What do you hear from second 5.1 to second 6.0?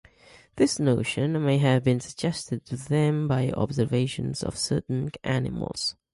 animals.